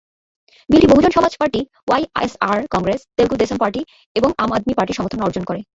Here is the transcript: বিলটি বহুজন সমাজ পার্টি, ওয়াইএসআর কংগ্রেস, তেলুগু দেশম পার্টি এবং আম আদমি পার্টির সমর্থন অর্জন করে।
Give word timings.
বিলটি 0.69 0.87
বহুজন 0.87 1.11
সমাজ 1.11 1.33
পার্টি, 1.37 1.61
ওয়াইএসআর 1.87 2.59
কংগ্রেস, 2.73 3.01
তেলুগু 3.15 3.35
দেশম 3.37 3.57
পার্টি 3.57 3.81
এবং 4.15 4.29
আম 4.37 4.49
আদমি 4.53 4.73
পার্টির 4.77 4.97
সমর্থন 4.97 5.21
অর্জন 5.21 5.43
করে। 5.43 5.61